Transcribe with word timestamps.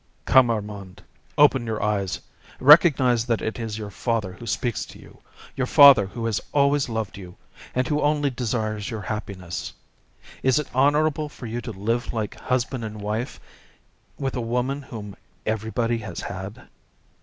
"Come, 0.25 0.49
Armand, 0.49 1.03
open 1.37 1.67
your 1.67 1.79
eyes. 1.83 2.19
Recognise 2.59 3.27
that 3.27 3.39
it 3.43 3.59
is 3.59 3.77
your 3.77 3.91
father 3.91 4.33
who 4.33 4.47
speaks 4.47 4.83
to 4.87 4.97
you, 4.97 5.19
your 5.55 5.67
father 5.67 6.07
who 6.07 6.25
has 6.25 6.41
always 6.53 6.89
loved 6.89 7.17
you, 7.19 7.37
and 7.75 7.87
who 7.87 8.01
only 8.01 8.31
desires 8.31 8.89
your 8.89 9.01
happiness. 9.01 9.71
Is 10.41 10.57
it 10.57 10.73
honourable 10.73 11.29
for 11.29 11.45
you 11.45 11.61
to 11.61 11.71
live 11.71 12.13
like 12.13 12.33
husband 12.33 12.83
and 12.83 12.99
wife 12.99 13.39
with 14.17 14.35
a 14.35 14.41
woman 14.41 14.81
whom 14.81 15.15
everybody 15.45 15.99
has 15.99 16.21
had?" 16.21 16.67